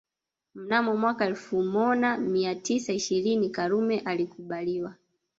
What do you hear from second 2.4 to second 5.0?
tisa ishirini Karume alikubaliwa